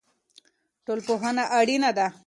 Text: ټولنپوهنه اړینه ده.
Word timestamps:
ټولنپوهنه 0.85 1.43
اړینه 1.59 1.89
ده. 1.97 2.07